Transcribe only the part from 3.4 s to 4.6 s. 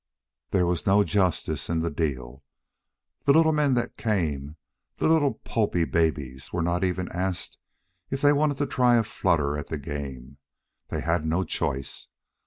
men that came,